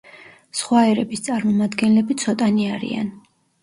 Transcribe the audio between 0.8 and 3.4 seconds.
ერების წარმომადგენლები ცოტანი არიან.